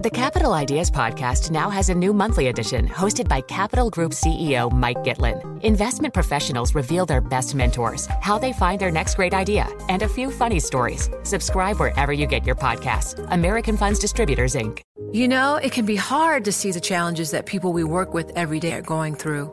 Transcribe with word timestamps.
The 0.00 0.10
Capital 0.10 0.52
Ideas 0.52 0.92
Podcast 0.92 1.50
now 1.50 1.70
has 1.70 1.88
a 1.88 1.94
new 1.94 2.12
monthly 2.12 2.46
edition 2.46 2.86
hosted 2.86 3.26
by 3.26 3.40
Capital 3.40 3.90
Group 3.90 4.12
CEO 4.12 4.70
Mike 4.70 4.98
Gitlin. 4.98 5.60
Investment 5.64 6.14
professionals 6.14 6.72
reveal 6.72 7.04
their 7.04 7.20
best 7.20 7.56
mentors, 7.56 8.06
how 8.20 8.38
they 8.38 8.52
find 8.52 8.80
their 8.80 8.92
next 8.92 9.16
great 9.16 9.34
idea, 9.34 9.66
and 9.88 10.02
a 10.02 10.08
few 10.08 10.30
funny 10.30 10.60
stories. 10.60 11.10
Subscribe 11.24 11.80
wherever 11.80 12.12
you 12.12 12.26
get 12.26 12.46
your 12.46 12.54
podcasts. 12.54 13.18
American 13.32 13.76
Funds 13.76 13.98
Distributors, 13.98 14.54
Inc. 14.54 14.82
You 15.10 15.26
know, 15.26 15.56
it 15.56 15.72
can 15.72 15.84
be 15.84 15.96
hard 15.96 16.44
to 16.44 16.52
see 16.52 16.70
the 16.70 16.80
challenges 16.80 17.32
that 17.32 17.46
people 17.46 17.72
we 17.72 17.82
work 17.82 18.14
with 18.14 18.30
every 18.36 18.60
day 18.60 18.74
are 18.74 18.82
going 18.82 19.16
through. 19.16 19.52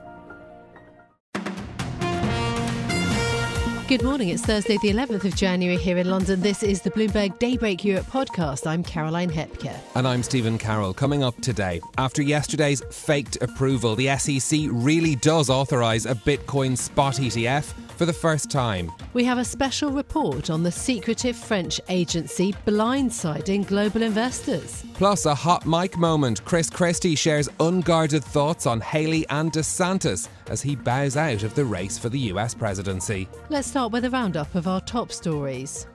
Good 3.91 4.03
morning. 4.03 4.29
It's 4.29 4.45
Thursday, 4.45 4.77
the 4.77 4.87
11th 4.87 5.25
of 5.25 5.35
January 5.35 5.75
here 5.75 5.97
in 5.97 6.09
London. 6.09 6.39
This 6.39 6.63
is 6.63 6.81
the 6.81 6.89
Bloomberg 6.91 7.37
Daybreak 7.39 7.83
Europe 7.83 8.05
podcast. 8.05 8.65
I'm 8.65 8.85
Caroline 8.85 9.29
Hepker. 9.29 9.77
And 9.95 10.07
I'm 10.07 10.23
Stephen 10.23 10.57
Carroll. 10.57 10.93
Coming 10.93 11.23
up 11.25 11.35
today, 11.41 11.81
after 11.97 12.21
yesterday's 12.21 12.81
faked 12.89 13.35
approval, 13.41 13.97
the 13.97 14.15
SEC 14.15 14.61
really 14.71 15.17
does 15.17 15.49
authorise 15.49 16.05
a 16.05 16.15
Bitcoin 16.15 16.77
spot 16.77 17.15
ETF 17.15 17.65
for 17.97 18.05
the 18.05 18.13
first 18.13 18.49
time. 18.49 18.89
We 19.11 19.25
have 19.25 19.39
a 19.39 19.43
special 19.43 19.91
report 19.91 20.49
on 20.49 20.63
the 20.63 20.71
secretive 20.71 21.35
French 21.35 21.81
agency 21.89 22.53
blindsiding 22.65 23.67
global 23.67 24.03
investors. 24.03 24.85
Plus, 24.93 25.25
a 25.25 25.35
hot 25.35 25.65
mic 25.65 25.97
moment. 25.97 26.45
Chris 26.45 26.69
Christie 26.69 27.15
shares 27.15 27.49
unguarded 27.59 28.23
thoughts 28.23 28.65
on 28.65 28.79
Haley 28.79 29.27
and 29.27 29.51
DeSantis 29.51 30.29
as 30.51 30.61
he 30.61 30.75
bows 30.75 31.17
out 31.17 31.43
of 31.43 31.55
the 31.55 31.65
race 31.65 31.97
for 31.97 32.09
the 32.09 32.19
US 32.19 32.53
presidency. 32.53 33.27
Let's 33.49 33.69
start 33.69 33.91
with 33.91 34.05
a 34.05 34.09
roundup 34.09 34.53
of 34.53 34.67
our 34.67 34.81
top 34.81 35.11
stories. 35.11 35.87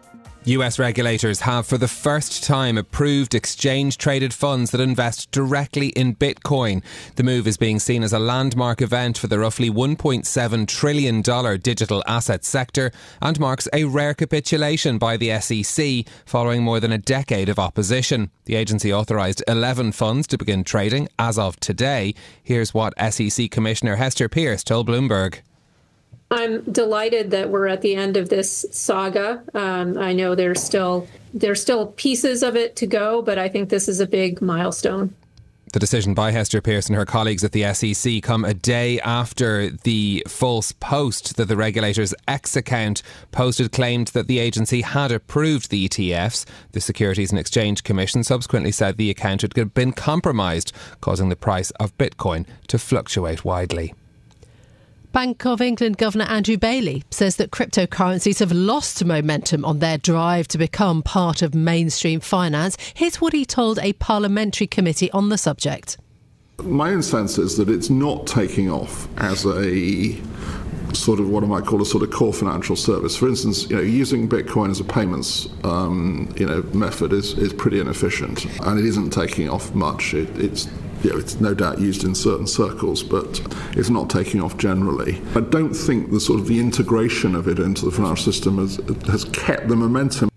US 0.46 0.78
regulators 0.78 1.40
have 1.40 1.66
for 1.66 1.76
the 1.76 1.88
first 1.88 2.44
time 2.44 2.78
approved 2.78 3.34
exchange 3.34 3.98
traded 3.98 4.32
funds 4.32 4.70
that 4.70 4.80
invest 4.80 5.32
directly 5.32 5.88
in 5.88 6.14
Bitcoin. 6.14 6.84
The 7.16 7.24
move 7.24 7.48
is 7.48 7.56
being 7.56 7.80
seen 7.80 8.04
as 8.04 8.12
a 8.12 8.20
landmark 8.20 8.80
event 8.80 9.18
for 9.18 9.26
the 9.26 9.40
roughly 9.40 9.70
$1.7 9.70 10.68
trillion 10.68 11.20
digital 11.60 12.04
asset 12.06 12.44
sector 12.44 12.92
and 13.20 13.40
marks 13.40 13.66
a 13.72 13.86
rare 13.86 14.14
capitulation 14.14 14.98
by 14.98 15.16
the 15.16 15.36
SEC 15.40 16.06
following 16.24 16.62
more 16.62 16.78
than 16.78 16.92
a 16.92 16.98
decade 16.98 17.48
of 17.48 17.58
opposition. 17.58 18.30
The 18.44 18.54
agency 18.54 18.92
authorised 18.92 19.42
11 19.48 19.90
funds 19.92 20.28
to 20.28 20.38
begin 20.38 20.62
trading 20.62 21.08
as 21.18 21.40
of 21.40 21.58
today. 21.58 22.14
Here's 22.40 22.72
what 22.72 22.94
SEC 23.12 23.50
Commissioner 23.50 23.96
Hester 23.96 24.28
Peirce 24.28 24.62
told 24.62 24.86
Bloomberg. 24.86 25.40
I'm 26.30 26.62
delighted 26.72 27.30
that 27.30 27.50
we're 27.50 27.68
at 27.68 27.82
the 27.82 27.94
end 27.94 28.16
of 28.16 28.28
this 28.28 28.66
saga. 28.72 29.42
Um, 29.54 29.96
I 29.96 30.12
know 30.12 30.34
there's 30.34 30.62
still 30.62 31.06
there's 31.32 31.60
still 31.60 31.88
pieces 31.88 32.42
of 32.42 32.56
it 32.56 32.76
to 32.76 32.86
go, 32.86 33.22
but 33.22 33.38
I 33.38 33.48
think 33.48 33.68
this 33.68 33.88
is 33.88 34.00
a 34.00 34.06
big 34.06 34.40
milestone. 34.40 35.14
The 35.72 35.80
decision 35.80 36.14
by 36.14 36.30
Hester 36.30 36.62
Peirce 36.62 36.86
and 36.86 36.96
her 36.96 37.04
colleagues 37.04 37.44
at 37.44 37.52
the 37.52 37.74
SEC 37.74 38.22
come 38.22 38.44
a 38.44 38.54
day 38.54 39.00
after 39.00 39.68
the 39.68 40.24
false 40.26 40.72
post 40.72 41.36
that 41.36 41.46
the 41.46 41.56
regulator's 41.56 42.14
X 42.26 42.56
account 42.56 43.02
posted 43.30 43.72
claimed 43.72 44.08
that 44.08 44.26
the 44.26 44.38
agency 44.38 44.82
had 44.82 45.12
approved 45.12 45.70
the 45.70 45.88
ETFs. 45.88 46.46
The 46.72 46.80
Securities 46.80 47.30
and 47.30 47.38
Exchange 47.38 47.82
Commission 47.82 48.24
subsequently 48.24 48.72
said 48.72 48.96
the 48.96 49.10
account 49.10 49.42
had 49.42 49.74
been 49.74 49.92
compromised, 49.92 50.72
causing 51.00 51.28
the 51.28 51.36
price 51.36 51.72
of 51.72 51.96
Bitcoin 51.98 52.46
to 52.68 52.78
fluctuate 52.78 53.44
widely. 53.44 53.92
Bank 55.16 55.46
of 55.46 55.62
England 55.62 55.96
Governor 55.96 56.26
Andrew 56.26 56.58
Bailey 56.58 57.02
says 57.10 57.36
that 57.36 57.50
cryptocurrencies 57.50 58.38
have 58.38 58.52
lost 58.52 59.02
momentum 59.02 59.64
on 59.64 59.78
their 59.78 59.96
drive 59.96 60.46
to 60.48 60.58
become 60.58 61.02
part 61.02 61.40
of 61.40 61.54
mainstream 61.54 62.20
finance. 62.20 62.76
Here's 62.92 63.18
what 63.18 63.32
he 63.32 63.46
told 63.46 63.78
a 63.78 63.94
parliamentary 63.94 64.66
committee 64.66 65.10
on 65.12 65.30
the 65.30 65.38
subject. 65.38 65.96
My 66.62 66.90
own 66.90 67.02
sense 67.02 67.38
is 67.38 67.56
that 67.56 67.70
it's 67.70 67.88
not 67.88 68.26
taking 68.26 68.70
off 68.70 69.08
as 69.16 69.46
a 69.46 70.20
sort 70.92 71.18
of 71.18 71.30
what 71.30 71.42
I 71.42 71.46
might 71.46 71.64
call 71.64 71.80
a 71.80 71.86
sort 71.86 72.02
of 72.02 72.10
core 72.10 72.34
financial 72.34 72.76
service. 72.76 73.16
For 73.16 73.26
instance, 73.26 73.70
you 73.70 73.76
know, 73.76 73.82
using 73.82 74.28
Bitcoin 74.28 74.70
as 74.70 74.80
a 74.80 74.84
payments 74.84 75.48
um, 75.64 76.30
you 76.36 76.44
know 76.44 76.60
method 76.74 77.14
is, 77.14 77.32
is 77.38 77.54
pretty 77.54 77.80
inefficient, 77.80 78.44
and 78.66 78.78
it 78.78 78.84
isn't 78.84 79.14
taking 79.14 79.48
off 79.48 79.74
much. 79.74 80.12
It, 80.12 80.28
it's 80.38 80.68
you 81.06 81.12
know, 81.12 81.18
it's 81.18 81.40
no 81.40 81.54
doubt 81.54 81.78
used 81.78 82.02
in 82.02 82.14
certain 82.14 82.48
circles, 82.48 83.02
but 83.02 83.40
it's 83.76 83.90
not 83.90 84.10
taking 84.10 84.42
off 84.42 84.56
generally. 84.58 85.22
I 85.36 85.40
don't 85.40 85.72
think 85.72 86.10
the 86.10 86.18
sort 86.18 86.40
of 86.40 86.48
the 86.48 86.58
integration 86.58 87.36
of 87.36 87.46
it 87.46 87.60
into 87.60 87.84
the 87.84 87.92
financial 87.92 88.32
system 88.32 88.58
has, 88.58 88.76
has 89.06 89.24
kept 89.26 89.68
the 89.68 89.76
momentum. 89.76 90.28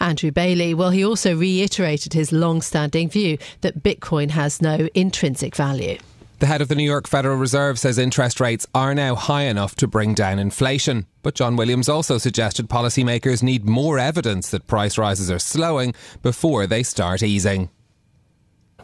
Andrew 0.00 0.30
Bailey, 0.30 0.72
well, 0.72 0.90
he 0.90 1.04
also 1.04 1.36
reiterated 1.36 2.14
his 2.14 2.32
long 2.32 2.62
standing 2.62 3.10
view 3.10 3.38
that 3.60 3.82
Bitcoin 3.82 4.30
has 4.30 4.62
no 4.62 4.88
intrinsic 4.94 5.54
value. 5.54 5.98
The 6.38 6.46
head 6.46 6.60
of 6.60 6.68
the 6.68 6.74
New 6.74 6.84
York 6.84 7.06
Federal 7.06 7.36
Reserve 7.36 7.78
says 7.78 7.96
interest 7.98 8.40
rates 8.40 8.66
are 8.74 8.94
now 8.94 9.14
high 9.14 9.44
enough 9.44 9.74
to 9.76 9.86
bring 9.86 10.12
down 10.14 10.38
inflation. 10.38 11.06
But 11.22 11.34
John 11.34 11.56
Williams 11.56 11.88
also 11.88 12.18
suggested 12.18 12.68
policymakers 12.68 13.42
need 13.42 13.64
more 13.64 13.98
evidence 13.98 14.50
that 14.50 14.66
price 14.66 14.98
rises 14.98 15.30
are 15.30 15.38
slowing 15.38 15.94
before 16.22 16.66
they 16.66 16.82
start 16.82 17.22
easing. 17.22 17.70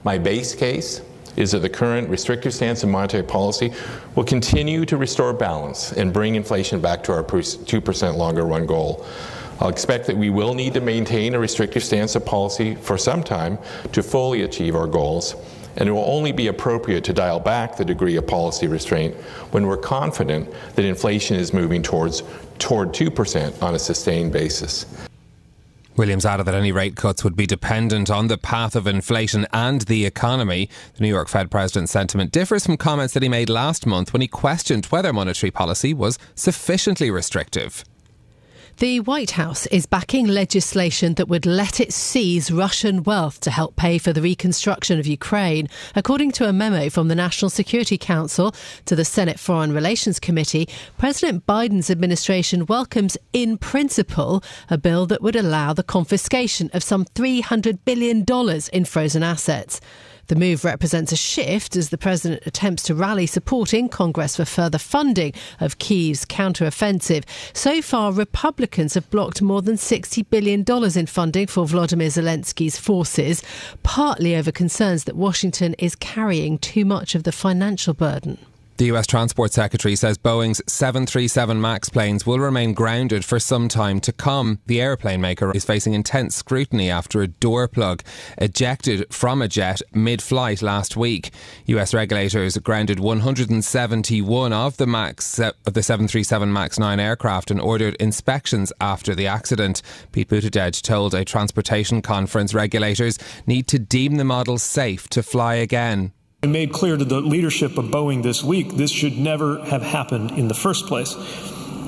My 0.05 0.19
base 0.19 0.55
case 0.55 1.01
is 1.37 1.53
that 1.53 1.61
the 1.61 1.69
current 1.69 2.09
restrictive 2.09 2.53
stance 2.53 2.83
in 2.83 2.91
monetary 2.91 3.23
policy 3.23 3.73
will 4.15 4.25
continue 4.25 4.85
to 4.85 4.97
restore 4.97 5.33
balance 5.33 5.93
and 5.93 6.13
bring 6.13 6.35
inflation 6.35 6.81
back 6.81 7.03
to 7.05 7.13
our 7.13 7.23
2% 7.23 8.17
longer 8.17 8.45
run 8.45 8.67
goal. 8.67 9.07
I'll 9.61 9.69
expect 9.69 10.07
that 10.09 10.17
we 10.17 10.29
will 10.29 10.55
need 10.55 10.75
to 10.75 10.81
maintain 10.81 11.35
a 11.35 11.39
restrictive 11.39 11.85
stance 11.85 12.17
of 12.17 12.27
policy 12.27 12.75
for 12.75 12.99
some 12.99 13.23
time 13.23 13.59
to 13.93 14.03
fully 14.03 14.43
achieve 14.43 14.75
our 14.75 14.89
goals, 14.89 15.37
and 15.77 15.89
it 15.89 15.93
will 15.93 16.05
only 16.05 16.33
be 16.33 16.49
appropriate 16.49 17.05
to 17.05 17.13
dial 17.13 17.39
back 17.39 17.77
the 17.77 17.85
degree 17.85 18.17
of 18.17 18.27
policy 18.27 18.67
restraint 18.67 19.15
when 19.53 19.67
we're 19.67 19.77
confident 19.77 20.53
that 20.75 20.85
inflation 20.85 21.37
is 21.37 21.53
moving 21.53 21.81
towards 21.81 22.25
toward 22.59 22.89
2% 22.89 23.63
on 23.63 23.75
a 23.75 23.79
sustained 23.79 24.33
basis. 24.33 24.85
Williams 25.97 26.25
added 26.25 26.47
that 26.47 26.55
any 26.55 26.73
rate 26.73 26.97
cuts 26.97 27.23
would 27.23 27.37
be 27.37 27.47
dependent 27.47 28.11
on 28.11 28.29
the 28.29 28.39
path 28.39 28.75
of 28.75 28.87
inflation 28.87 29.47
and 29.53 29.83
the 29.83 30.07
economy. 30.07 30.71
The 30.95 31.03
New 31.03 31.09
York 31.09 31.29
Fed 31.29 31.51
president's 31.51 31.93
sentiment 31.93 32.33
differs 32.33 32.65
from 32.65 32.77
comments 32.79 33.15
that 33.15 33.23
he 33.23 33.29
made 33.29 33.51
last 33.51 33.87
month 33.87 34.13
when 34.13 34.23
he 34.23 34.29
questioned 34.29 34.87
whether 34.87 35.13
monetary 35.13 35.51
policy 35.51 35.93
was 35.93 36.19
sufficiently 36.35 37.11
restrictive. 37.11 37.85
The 38.79 39.01
White 39.01 39.33
House 39.33 39.67
is 39.67 39.87
backing 39.87 40.27
legislation 40.27 41.15
that 41.15 41.29
would 41.29 41.47
let 41.47 41.79
it 41.79 41.93
seize 41.93 42.51
Russian 42.51 43.03
wealth 43.03 43.39
to 43.41 43.51
help 43.51 43.77
pay 43.77 43.99
for 43.99 44.13
the 44.13 44.23
reconstruction 44.23 44.99
of 44.99 45.07
Ukraine. 45.07 45.69
According 45.95 46.33
to 46.33 46.49
a 46.49 46.53
memo 46.53 46.91
from 46.91 47.09
the 47.09 47.15
National 47.15 47.51
Security 47.51 47.97
Council 47.97 48.55
to 48.87 48.97
the 48.97 49.05
Senate 49.05 49.39
Foreign 49.39 49.73
Relations 49.73 50.19
Committee, 50.19 50.69
President 50.99 51.47
Biden's 51.47 51.91
administration 51.91 52.67
welcomes, 52.67 53.17
in 53.33 53.57
principle, 53.57 54.43
a 54.69 54.79
bill 54.79 55.07
that 55.07 55.23
would 55.23 55.37
allow 55.37 55.73
the 55.73 55.85
confiscation 55.85 56.71
of 56.73 56.83
some 56.83 57.05
$300 57.05 57.79
billion 57.85 58.25
in 58.73 58.85
frozen 58.85 59.23
assets. 59.23 59.81
The 60.29 60.37
move 60.37 60.65
represents 60.65 61.13
a 61.13 61.17
shift 61.17 61.77
as 61.77 61.91
the 61.91 61.99
president 61.99 62.47
attempts 62.47 62.85
to 62.85 62.95
rally 62.95 63.27
support 63.27 63.75
in 63.75 63.89
Congress 63.89 64.37
for 64.37 64.45
further 64.45 64.79
funding 64.79 65.35
of 65.61 65.79
Kyiv's 65.79 66.25
counteroffensive. 66.25 67.25
So 67.53 67.83
far, 67.83 68.13
Republicans 68.13 68.95
have 68.95 69.11
blocked 69.11 69.43
more 69.43 69.63
than 69.63 69.77
$60 69.77 70.25
billion 70.31 70.65
in 70.97 71.07
funding 71.07 71.47
for 71.47 71.67
Vladimir 71.67 72.09
Zelensky's 72.09 72.79
forces, 72.79 73.43
partly 73.83 74.37
over 74.37 74.53
concerns 74.53 75.05
that 75.05 75.17
Washington 75.17 75.75
is 75.75 75.97
carrying 75.97 76.59
too 76.59 76.85
much 76.85 77.15
of 77.15 77.25
the 77.25 77.33
financial 77.33 77.95
burden. 77.95 78.39
The 78.83 78.91
US 78.91 79.07
Transport 79.07 79.53
Secretary 79.53 79.95
says 79.95 80.19
Boeing's 80.19 80.61
737 80.67 81.61
MAX 81.61 81.89
planes 81.89 82.27
will 82.27 82.41
remain 82.41 82.75
grounded 82.75 83.25
for 83.25 83.39
some 83.39 83.69
time 83.69 84.01
to 84.01 84.13
come. 84.13 84.59
The 84.67 84.81
airplane 84.81 85.21
maker 85.21 85.55
is 85.55 85.65
facing 85.65 85.93
intense 85.93 86.35
scrutiny 86.35 86.91
after 86.91 87.23
a 87.23 87.29
door 87.29 87.69
plug 87.69 88.03
ejected 88.39 89.07
from 89.15 89.41
a 89.41 89.47
jet 89.47 89.83
mid 89.95 90.21
flight 90.21 90.63
last 90.63 90.97
week. 90.97 91.31
US 91.67 91.95
regulators 91.95 92.59
grounded 92.59 92.99
171 92.99 94.53
of 94.53 94.77
the 94.79 94.87
MAX 94.89 95.39
uh, 95.39 95.53
of 95.65 95.75
the 95.75 95.83
737 95.85 96.53
MAX 96.53 96.77
9 96.77 96.99
aircraft 96.99 97.53
and 97.53 97.61
ordered 97.61 97.95
inspections 98.01 98.73
after 98.81 99.15
the 99.15 99.29
accident. 99.29 99.81
Pete 100.11 100.29
Buttigieg 100.29 100.83
told 100.83 101.15
a 101.15 101.25
transportation 101.25 102.03
conference 102.03 102.53
regulators 102.53 103.17
need 103.47 103.69
to 103.69 103.79
deem 103.79 104.17
the 104.17 104.25
model 104.25 104.59
safe 104.59 105.07
to 105.11 105.23
fly 105.23 105.55
again 105.55 106.13
I 106.45 106.49
made 106.49 106.73
clear 106.73 106.97
to 106.97 107.05
the 107.05 107.21
leadership 107.21 107.79
of 107.79 107.85
Boeing 107.85 108.25
this 108.25 108.43
week 108.43 108.73
this 108.73 108.91
should 108.91 109.17
never 109.17 109.65
have 109.67 109.81
happened 109.81 110.33
in 110.33 110.49
the 110.49 110.55
first 110.55 110.89
place. 110.89 111.15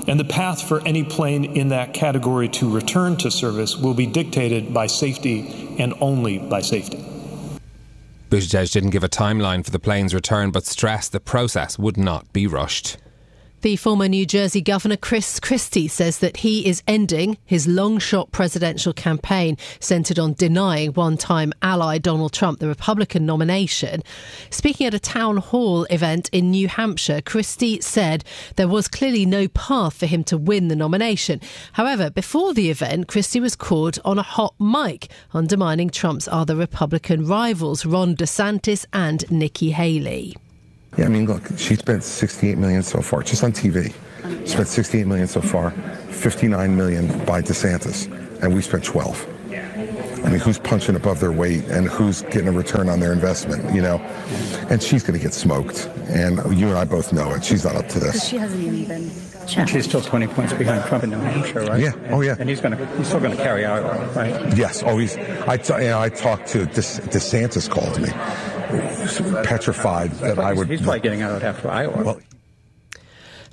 And 0.07 0.17
the 0.17 0.23
path 0.23 0.65
for 0.65 0.79
any 0.87 1.03
plane 1.03 1.43
in 1.57 1.67
that 1.69 1.93
category 1.93 2.47
to 2.47 2.73
return 2.73 3.17
to 3.17 3.29
service 3.29 3.75
will 3.75 3.93
be 3.93 4.05
dictated 4.05 4.73
by 4.73 4.87
safety 4.87 5.75
and 5.77 5.93
only 5.99 6.37
by 6.37 6.61
safety. 6.61 7.03
Buttigieg 8.29 8.71
didn't 8.71 8.91
give 8.91 9.03
a 9.03 9.09
timeline 9.09 9.65
for 9.65 9.71
the 9.71 9.79
plane's 9.79 10.13
return, 10.13 10.51
but 10.51 10.65
stressed 10.65 11.11
the 11.11 11.19
process 11.19 11.77
would 11.77 11.97
not 11.97 12.31
be 12.31 12.47
rushed. 12.47 12.95
The 13.65 13.77
former 13.77 14.07
New 14.07 14.27
Jersey 14.27 14.61
Governor 14.61 14.95
Chris 14.95 15.39
Christie 15.39 15.87
says 15.87 16.19
that 16.19 16.37
he 16.37 16.67
is 16.67 16.83
ending 16.87 17.39
his 17.45 17.65
long 17.65 17.97
shot 17.97 18.31
presidential 18.31 18.93
campaign 18.93 19.57
centred 19.79 20.19
on 20.19 20.33
denying 20.33 20.91
one 20.91 21.17
time 21.17 21.51
ally 21.63 21.97
Donald 21.97 22.31
Trump 22.31 22.59
the 22.59 22.67
Republican 22.67 23.25
nomination. 23.25 24.03
Speaking 24.51 24.85
at 24.85 24.93
a 24.93 24.99
town 24.99 25.37
hall 25.37 25.85
event 25.85 26.29
in 26.31 26.51
New 26.51 26.67
Hampshire, 26.67 27.21
Christie 27.21 27.81
said 27.81 28.23
there 28.55 28.67
was 28.67 28.87
clearly 28.87 29.25
no 29.25 29.47
path 29.47 29.95
for 29.95 30.05
him 30.05 30.23
to 30.25 30.37
win 30.37 30.67
the 30.67 30.75
nomination. 30.75 31.41
However, 31.73 32.11
before 32.11 32.53
the 32.53 32.69
event, 32.69 33.07
Christie 33.07 33.39
was 33.39 33.55
caught 33.55 33.97
on 34.05 34.19
a 34.19 34.21
hot 34.21 34.53
mic 34.59 35.09
undermining 35.33 35.89
Trump's 35.89 36.27
other 36.31 36.55
Republican 36.55 37.25
rivals, 37.25 37.83
Ron 37.83 38.15
DeSantis 38.15 38.85
and 38.93 39.25
Nikki 39.31 39.71
Haley. 39.71 40.35
Yeah, 40.97 41.05
I 41.05 41.09
mean, 41.09 41.25
look, 41.25 41.43
she 41.57 41.75
spent 41.75 42.03
68 42.03 42.57
million 42.57 42.81
so 42.83 43.01
far, 43.01 43.21
just 43.21 43.43
on 43.43 43.51
TV. 43.51 43.93
Spent 44.47 44.67
68 44.67 45.05
million 45.07 45.27
so 45.27 45.41
far, 45.41 45.71
59 45.71 46.75
million 46.75 47.07
by 47.25 47.41
DeSantis, 47.41 48.09
and 48.41 48.53
we 48.53 48.61
spent 48.61 48.83
12. 48.83 49.31
I 50.25 50.29
mean, 50.29 50.39
who's 50.39 50.57
punching 50.57 50.95
above 50.95 51.19
their 51.19 51.31
weight 51.31 51.65
and 51.65 51.87
who's 51.87 52.23
getting 52.23 52.47
a 52.47 52.51
return 52.51 52.89
on 52.89 52.99
their 52.99 53.13
investment, 53.13 53.75
you 53.75 53.81
know? 53.81 53.97
And 54.71 54.81
she's 54.81 55.03
going 55.03 55.13
to 55.13 55.23
get 55.23 55.35
smoked. 55.35 55.85
And 56.07 56.37
you 56.57 56.67
and 56.67 56.75
I 56.77 56.83
both 56.83 57.13
know 57.13 57.31
it. 57.35 57.45
She's 57.45 57.63
not 57.63 57.75
up 57.75 57.87
to 57.89 57.99
this. 57.99 58.27
She 58.27 58.37
hasn't 58.37 58.59
even 58.63 58.85
been 58.87 59.11
checked. 59.47 59.69
She's 59.69 59.85
still 59.85 60.01
20 60.01 60.25
points 60.27 60.51
behind 60.53 60.83
Trump 60.85 61.03
in 61.03 61.11
New 61.11 61.19
Hampshire, 61.19 61.59
right? 61.65 61.79
Yeah. 61.79 61.91
Oh, 62.09 62.21
yeah. 62.21 62.37
And 62.39 62.49
he's 62.49 62.59
going 62.59 62.75
to 62.75 62.85
he's 62.97 63.05
still 63.05 63.19
going 63.19 63.37
to 63.37 63.43
carry 63.43 63.65
out, 63.65 64.15
right? 64.15 64.57
Yes. 64.57 64.81
Oh, 64.83 64.97
he's. 64.97 65.15
I, 65.15 65.57
t- 65.57 65.73
you 65.75 65.89
know, 65.89 65.99
I 65.99 66.09
talked 66.09 66.47
to 66.47 66.65
De- 66.65 66.71
DeSantis 66.71 67.69
called 67.69 68.01
me 68.01 68.09
petrified 69.43 70.11
that 70.13 70.39
I 70.39 70.53
would. 70.53 70.69
He's 70.69 70.81
probably 70.81 70.99
getting 71.01 71.21
out 71.21 71.43
after 71.43 71.69
Iowa. 71.69 72.03
Well, 72.03 72.19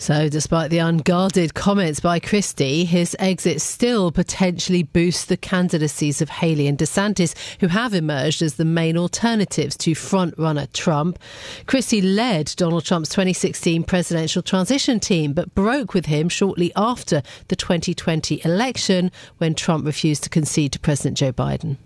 so, 0.03 0.29
despite 0.29 0.71
the 0.71 0.79
unguarded 0.79 1.55
comments 1.55 2.01
by 2.01 2.19
Christie, 2.19 2.85
his 2.85 3.15
exit 3.21 3.61
still 3.61 4.11
potentially 4.11 4.83
boosts 4.83 5.27
the 5.27 5.37
candidacies 5.37 6.21
of 6.21 6.29
Haley 6.29 6.67
and 6.67 6.77
DeSantis, 6.77 7.37
who 7.61 7.69
have 7.69 7.95
emerged 7.95 8.43
as 8.43 8.55
the 8.55 8.65
main 8.65 8.99
alternatives 8.99 9.77
to 9.77 9.93
frontrunner 9.93 10.73
Trump. 10.73 11.21
Christie 11.67 12.03
led 12.03 12.53
Donald 12.57 12.85
Trump's 12.85 13.11
2016 13.11 13.85
presidential 13.85 14.43
transition 14.43 14.99
team, 14.99 15.35
but 15.35 15.55
broke 15.55 15.95
with 15.95 16.07
him 16.07 16.29
shortly 16.29 16.73
after 16.75 17.23
the 17.47 17.55
2020 17.55 18.45
election 18.45 19.13
when 19.39 19.55
Trump 19.55 19.87
refused 19.87 20.25
to 20.25 20.31
concede 20.31 20.73
to 20.73 20.81
President 20.81 21.17
Joe 21.17 21.33
Biden. 21.33 21.77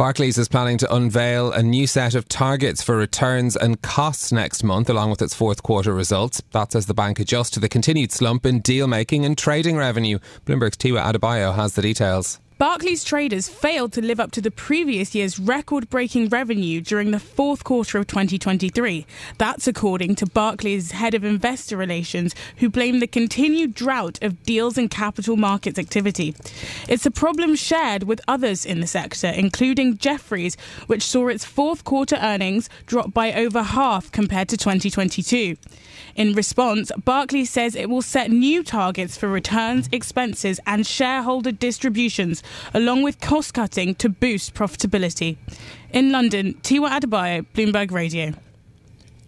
Barclays 0.00 0.38
is 0.38 0.48
planning 0.48 0.78
to 0.78 0.94
unveil 0.94 1.52
a 1.52 1.62
new 1.62 1.86
set 1.86 2.14
of 2.14 2.26
targets 2.26 2.82
for 2.82 2.96
returns 2.96 3.54
and 3.54 3.82
costs 3.82 4.32
next 4.32 4.64
month, 4.64 4.88
along 4.88 5.10
with 5.10 5.20
its 5.20 5.34
fourth 5.34 5.62
quarter 5.62 5.92
results. 5.92 6.40
That's 6.52 6.74
as 6.74 6.86
the 6.86 6.94
bank 6.94 7.20
adjusts 7.20 7.50
to 7.50 7.60
the 7.60 7.68
continued 7.68 8.10
slump 8.10 8.46
in 8.46 8.60
deal 8.60 8.86
making 8.86 9.26
and 9.26 9.36
trading 9.36 9.76
revenue. 9.76 10.18
Bloomberg's 10.46 10.78
Tiwa 10.78 11.02
Adebayo 11.02 11.54
has 11.54 11.74
the 11.74 11.82
details. 11.82 12.40
Barclays 12.60 13.04
traders 13.04 13.48
failed 13.48 13.90
to 13.94 14.02
live 14.02 14.20
up 14.20 14.32
to 14.32 14.42
the 14.42 14.50
previous 14.50 15.14
year's 15.14 15.38
record 15.38 15.88
breaking 15.88 16.28
revenue 16.28 16.82
during 16.82 17.10
the 17.10 17.18
fourth 17.18 17.64
quarter 17.64 17.96
of 17.96 18.06
2023. 18.06 19.06
That's 19.38 19.66
according 19.66 20.16
to 20.16 20.26
Barclays' 20.26 20.90
head 20.90 21.14
of 21.14 21.24
investor 21.24 21.78
relations, 21.78 22.34
who 22.58 22.68
blamed 22.68 23.00
the 23.00 23.06
continued 23.06 23.72
drought 23.72 24.18
of 24.20 24.42
deals 24.42 24.76
and 24.76 24.90
capital 24.90 25.38
markets 25.38 25.78
activity. 25.78 26.34
It's 26.86 27.06
a 27.06 27.10
problem 27.10 27.56
shared 27.56 28.02
with 28.02 28.20
others 28.28 28.66
in 28.66 28.80
the 28.80 28.86
sector, 28.86 29.28
including 29.28 29.96
Jefferies, 29.96 30.58
which 30.86 31.02
saw 31.02 31.28
its 31.28 31.46
fourth 31.46 31.84
quarter 31.84 32.16
earnings 32.16 32.68
drop 32.84 33.14
by 33.14 33.32
over 33.32 33.62
half 33.62 34.12
compared 34.12 34.50
to 34.50 34.58
2022. 34.58 35.56
In 36.14 36.34
response, 36.34 36.90
Barclays 37.04 37.50
says 37.50 37.74
it 37.74 37.88
will 37.88 38.02
set 38.02 38.30
new 38.30 38.62
targets 38.62 39.16
for 39.16 39.28
returns, 39.28 39.88
expenses, 39.92 40.60
and 40.66 40.86
shareholder 40.86 41.52
distributions 41.52 42.42
along 42.74 43.02
with 43.02 43.20
cost 43.20 43.54
cutting 43.54 43.94
to 43.96 44.08
boost 44.08 44.54
profitability. 44.54 45.36
In 45.92 46.12
London, 46.12 46.54
Tiwa 46.62 46.90
Adebayo, 46.90 47.46
Bloomberg 47.54 47.90
Radio. 47.90 48.34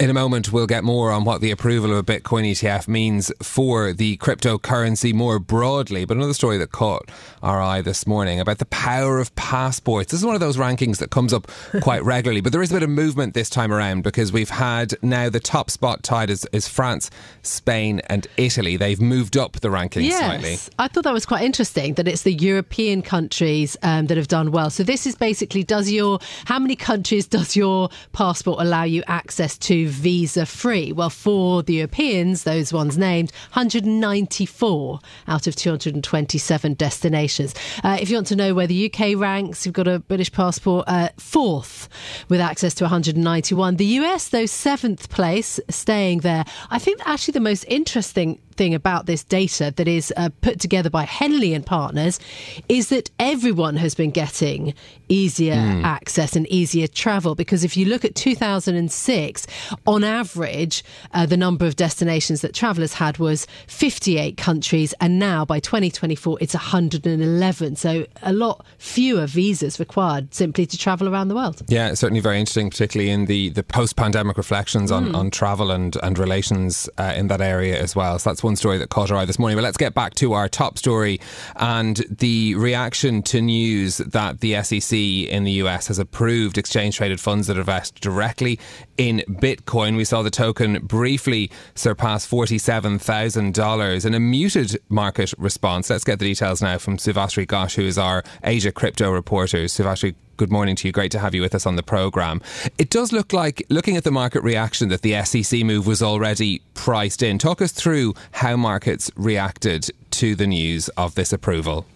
In 0.02 0.10
a 0.10 0.14
moment, 0.14 0.52
we'll 0.52 0.66
get 0.66 0.82
more 0.82 1.12
on 1.12 1.22
what 1.22 1.40
the 1.40 1.52
approval 1.52 1.92
of 1.92 1.98
a 1.98 2.02
Bitcoin 2.02 2.50
ETF 2.50 2.88
means 2.88 3.30
for 3.40 3.92
the 3.92 4.16
cryptocurrency 4.16 5.14
more 5.14 5.38
broadly. 5.38 6.04
But 6.04 6.16
another 6.16 6.34
story 6.34 6.58
that 6.58 6.72
caught 6.72 7.08
our 7.40 7.62
eye 7.62 7.82
this 7.82 8.04
morning 8.04 8.40
about 8.40 8.58
the 8.58 8.66
power 8.66 9.20
of 9.20 9.32
passports. 9.36 10.10
This 10.10 10.18
is 10.18 10.26
one 10.26 10.34
of 10.34 10.40
those 10.40 10.56
rankings 10.56 10.98
that 10.98 11.12
comes 11.12 11.32
up 11.32 11.48
quite 11.82 12.02
regularly, 12.02 12.40
but 12.40 12.50
there 12.50 12.62
is 12.62 12.72
a 12.72 12.74
bit 12.74 12.82
of 12.82 12.90
movement 12.90 13.34
this 13.34 13.48
time 13.48 13.72
around 13.72 14.02
because 14.02 14.32
we've 14.32 14.50
had 14.50 14.92
now 15.04 15.28
the 15.28 15.38
top 15.38 15.70
spot 15.70 16.02
tied 16.02 16.30
is, 16.30 16.48
is 16.52 16.66
France, 16.66 17.08
Spain, 17.42 18.00
and 18.06 18.26
Italy. 18.36 18.76
They've 18.76 19.00
moved 19.00 19.36
up 19.36 19.52
the 19.60 19.68
rankings 19.68 20.02
yes, 20.02 20.18
slightly. 20.18 20.58
I 20.80 20.88
thought 20.88 21.04
that 21.04 21.12
was 21.12 21.26
quite 21.26 21.44
interesting 21.44 21.94
that 21.94 22.08
it's 22.08 22.22
the 22.22 22.32
European 22.32 23.02
countries 23.02 23.76
um, 23.84 24.08
that 24.08 24.16
have 24.16 24.26
done 24.26 24.50
well. 24.50 24.68
So 24.68 24.82
this 24.82 25.06
is 25.06 25.14
basically 25.14 25.62
does 25.62 25.92
your 25.92 26.18
how 26.46 26.58
many 26.58 26.74
countries 26.74 27.28
does 27.28 27.54
your 27.54 27.88
passport 28.12 28.60
allow 28.60 28.82
you 28.82 29.04
access 29.06 29.56
to? 29.58 29.91
Visa 29.92 30.46
free. 30.46 30.92
Well, 30.92 31.10
for 31.10 31.62
the 31.62 31.74
Europeans, 31.74 32.44
those 32.44 32.72
ones 32.72 32.98
named, 32.98 33.30
194 33.52 35.00
out 35.28 35.46
of 35.46 35.54
227 35.54 36.74
destinations. 36.74 37.54
Uh, 37.84 37.98
if 38.00 38.10
you 38.10 38.16
want 38.16 38.26
to 38.28 38.36
know 38.36 38.54
where 38.54 38.66
the 38.66 38.92
UK 38.92 39.16
ranks, 39.16 39.64
you've 39.64 39.74
got 39.74 39.86
a 39.86 39.98
British 40.00 40.32
passport 40.32 40.84
uh, 40.88 41.10
fourth 41.18 41.88
with 42.28 42.40
access 42.40 42.74
to 42.74 42.84
191. 42.84 43.76
The 43.76 43.84
US, 43.84 44.28
though, 44.28 44.46
seventh 44.46 45.08
place, 45.10 45.60
staying 45.68 46.20
there. 46.20 46.44
I 46.70 46.78
think 46.78 47.00
actually 47.06 47.32
the 47.32 47.40
most 47.40 47.64
interesting 47.68 48.38
thing 48.54 48.74
about 48.74 49.06
this 49.06 49.24
data 49.24 49.72
that 49.76 49.88
is 49.88 50.12
uh, 50.16 50.30
put 50.40 50.60
together 50.60 50.90
by 50.90 51.04
Henley 51.04 51.54
and 51.54 51.64
Partners 51.64 52.20
is 52.68 52.88
that 52.90 53.10
everyone 53.18 53.76
has 53.76 53.94
been 53.94 54.10
getting 54.10 54.74
easier 55.12 55.54
mm. 55.54 55.84
access 55.84 56.34
and 56.34 56.46
easier 56.48 56.86
travel 56.86 57.34
because 57.34 57.64
if 57.64 57.76
you 57.76 57.84
look 57.84 58.04
at 58.04 58.14
2006 58.14 59.46
on 59.86 60.04
average 60.04 60.82
uh, 61.12 61.26
the 61.26 61.36
number 61.36 61.66
of 61.66 61.76
destinations 61.76 62.40
that 62.40 62.54
travelers 62.54 62.94
had 62.94 63.18
was 63.18 63.46
58 63.66 64.36
countries 64.38 64.94
and 65.00 65.18
now 65.18 65.44
by 65.44 65.60
2024 65.60 66.38
it's 66.40 66.54
111 66.54 67.76
so 67.76 68.06
a 68.22 68.32
lot 68.32 68.64
fewer 68.78 69.26
visas 69.26 69.78
required 69.78 70.32
simply 70.32 70.64
to 70.64 70.78
travel 70.78 71.08
around 71.08 71.28
the 71.28 71.34
world 71.34 71.62
yeah 71.68 71.92
certainly 71.92 72.20
very 72.20 72.40
interesting 72.40 72.70
particularly 72.70 73.10
in 73.10 73.26
the 73.26 73.50
the 73.50 73.62
post-pandemic 73.62 74.38
reflections 74.38 74.90
on, 74.90 75.08
mm. 75.08 75.14
on 75.14 75.30
travel 75.30 75.70
and 75.70 75.96
and 76.02 76.18
relations 76.18 76.88
uh, 76.96 77.12
in 77.14 77.28
that 77.28 77.42
area 77.42 77.78
as 77.78 77.94
well 77.94 78.18
so 78.18 78.30
that's 78.42 78.44
one 78.44 78.56
story 78.56 78.78
that 78.78 78.90
caught 78.90 79.10
our 79.12 79.18
eye 79.18 79.24
this 79.24 79.38
morning. 79.38 79.56
But 79.56 79.62
let's 79.62 79.76
get 79.76 79.94
back 79.94 80.14
to 80.14 80.32
our 80.32 80.48
top 80.48 80.76
story 80.76 81.20
and 81.56 82.04
the 82.10 82.56
reaction 82.56 83.22
to 83.22 83.40
news 83.40 83.98
that 83.98 84.40
the 84.40 84.60
SEC 84.62 84.98
in 84.98 85.44
the 85.44 85.52
US 85.62 85.86
has 85.86 86.00
approved 86.00 86.58
exchange 86.58 86.96
traded 86.96 87.20
funds 87.20 87.46
that 87.46 87.56
invest 87.56 88.00
directly 88.00 88.58
in 88.98 89.22
Bitcoin. 89.28 89.96
We 89.96 90.04
saw 90.04 90.22
the 90.22 90.30
token 90.30 90.84
briefly 90.84 91.50
surpass 91.76 92.26
$47,000 92.28 94.06
in 94.06 94.14
a 94.14 94.20
muted 94.20 94.80
market 94.88 95.32
response. 95.38 95.88
Let's 95.88 96.04
get 96.04 96.18
the 96.18 96.24
details 96.24 96.60
now 96.60 96.78
from 96.78 96.96
Suvashree 96.96 97.46
Ghosh, 97.46 97.76
who 97.76 97.84
is 97.84 97.96
our 97.96 98.24
Asia 98.42 98.72
crypto 98.72 99.12
reporter. 99.12 99.58
Suvashree, 99.64 100.16
good 100.36 100.50
morning 100.50 100.76
to 100.76 100.88
you. 100.88 100.92
Great 100.92 101.12
to 101.12 101.18
have 101.18 101.34
you 101.34 101.40
with 101.40 101.54
us 101.54 101.66
on 101.66 101.76
the 101.76 101.82
programme. 101.82 102.40
It 102.78 102.90
does 102.90 103.12
look 103.12 103.32
like, 103.32 103.64
looking 103.68 103.96
at 103.96 104.04
the 104.04 104.10
market 104.10 104.42
reaction, 104.42 104.88
that 104.88 105.02
the 105.02 105.22
SEC 105.24 105.62
move 105.62 105.86
was 105.86 106.02
already 106.02 106.62
priced 106.74 107.22
in. 107.22 107.38
Talk 107.38 107.62
us 107.62 107.72
through 107.72 108.14
how 108.32 108.56
markets 108.56 109.10
reacted 109.16 109.90
to 110.12 110.34
the 110.34 110.46
news 110.46 110.88
of 110.90 111.14
this 111.14 111.32
approval. 111.32 111.86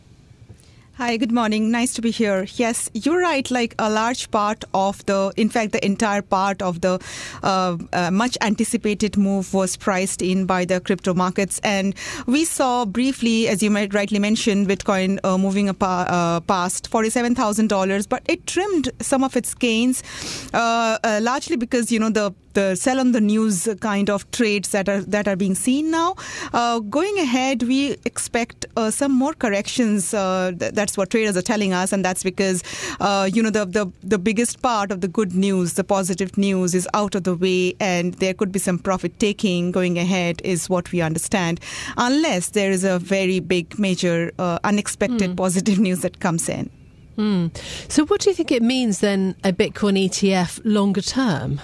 Hi, 0.98 1.18
good 1.18 1.30
morning. 1.30 1.70
Nice 1.70 1.92
to 1.92 2.00
be 2.00 2.10
here. 2.10 2.46
Yes, 2.54 2.88
you're 2.94 3.20
right. 3.20 3.50
Like 3.50 3.74
a 3.78 3.90
large 3.90 4.30
part 4.30 4.64
of 4.72 5.04
the, 5.04 5.30
in 5.36 5.50
fact, 5.50 5.72
the 5.72 5.84
entire 5.84 6.22
part 6.22 6.62
of 6.62 6.80
the 6.80 6.98
uh, 7.42 7.76
uh, 7.92 8.10
much 8.10 8.38
anticipated 8.40 9.18
move 9.18 9.52
was 9.52 9.76
priced 9.76 10.22
in 10.22 10.46
by 10.46 10.64
the 10.64 10.80
crypto 10.80 11.12
markets. 11.12 11.60
And 11.62 11.94
we 12.24 12.46
saw 12.46 12.86
briefly, 12.86 13.46
as 13.46 13.62
you 13.62 13.70
might 13.70 13.92
rightly 13.92 14.18
mention, 14.18 14.66
Bitcoin 14.66 15.18
uh, 15.22 15.36
moving 15.36 15.68
uh, 15.68 16.40
past 16.40 16.90
$47,000, 16.90 18.08
but 18.08 18.22
it 18.24 18.46
trimmed 18.46 18.88
some 19.02 19.22
of 19.22 19.36
its 19.36 19.52
gains, 19.52 20.02
uh, 20.54 20.96
uh, 21.04 21.20
largely 21.22 21.56
because, 21.56 21.92
you 21.92 21.98
know, 21.98 22.08
the 22.08 22.32
the 22.56 22.74
sell 22.74 22.98
on 22.98 23.12
the 23.12 23.20
news 23.20 23.68
kind 23.80 24.10
of 24.10 24.28
trades 24.30 24.70
that 24.70 24.88
are 24.88 25.02
that 25.02 25.28
are 25.28 25.36
being 25.36 25.54
seen 25.54 25.90
now. 25.90 26.14
Uh, 26.52 26.80
going 26.80 27.18
ahead, 27.18 27.62
we 27.62 27.80
expect 28.04 28.66
uh, 28.76 28.90
some 28.90 29.12
more 29.12 29.34
corrections. 29.34 30.12
Uh, 30.14 30.52
th- 30.58 30.72
that's 30.72 30.96
what 30.96 31.10
traders 31.10 31.36
are 31.36 31.46
telling 31.52 31.72
us, 31.72 31.92
and 31.92 32.04
that's 32.04 32.22
because 32.22 32.64
uh, 33.00 33.28
you 33.32 33.42
know 33.42 33.50
the, 33.50 33.66
the 33.66 33.86
the 34.14 34.18
biggest 34.18 34.62
part 34.62 34.90
of 34.90 35.02
the 35.02 35.08
good 35.08 35.34
news, 35.34 35.74
the 35.74 35.84
positive 35.84 36.36
news, 36.38 36.74
is 36.74 36.88
out 36.94 37.14
of 37.14 37.24
the 37.24 37.34
way, 37.34 37.74
and 37.78 38.14
there 38.24 38.34
could 38.34 38.50
be 38.50 38.58
some 38.58 38.78
profit 38.78 39.18
taking 39.18 39.70
going 39.70 39.98
ahead, 39.98 40.40
is 40.42 40.68
what 40.70 40.90
we 40.92 41.00
understand, 41.02 41.60
unless 41.98 42.50
there 42.50 42.70
is 42.70 42.84
a 42.84 42.98
very 42.98 43.40
big, 43.40 43.78
major, 43.78 44.32
uh, 44.38 44.58
unexpected 44.64 45.30
mm. 45.32 45.36
positive 45.36 45.78
news 45.78 46.00
that 46.00 46.20
comes 46.20 46.48
in. 46.48 46.70
Mm. 47.18 47.56
So, 47.92 48.06
what 48.06 48.20
do 48.22 48.30
you 48.30 48.36
think 48.36 48.50
it 48.50 48.62
means 48.62 49.00
then, 49.00 49.34
a 49.44 49.52
Bitcoin 49.52 49.96
ETF 50.06 50.60
longer 50.64 51.02
term? 51.02 51.60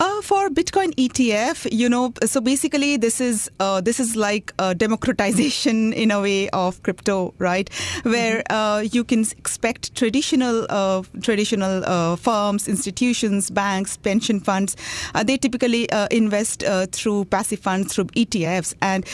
Uh, 0.00 0.22
for 0.22 0.48
Bitcoin 0.48 0.94
ETF, 0.94 1.68
you 1.70 1.88
know, 1.88 2.12
so 2.24 2.40
basically 2.40 2.96
this 2.96 3.20
is 3.20 3.50
uh, 3.60 3.80
this 3.80 4.00
is 4.00 4.16
like 4.16 4.52
a 4.58 4.74
democratization 4.74 5.92
in 6.02 6.10
a 6.10 6.20
way 6.20 6.48
of 6.50 6.82
crypto, 6.82 7.34
right? 7.38 7.68
Where 8.02 8.42
mm-hmm. 8.42 8.54
uh, 8.54 8.80
you 8.80 9.04
can 9.04 9.20
expect 9.20 9.94
traditional 9.94 10.66
uh, 10.68 11.02
traditional 11.22 11.84
uh, 11.84 12.16
firms, 12.16 12.68
institutions, 12.68 13.50
banks, 13.50 13.96
pension 13.96 14.40
funds. 14.40 14.76
Uh, 15.14 15.22
they 15.22 15.36
typically 15.36 15.88
invest 16.10 16.64
through 16.92 17.26
passive 17.26 17.60
funds 17.60 17.94
through 17.94 18.06
ETFs, 18.16 18.74
and 18.80 19.04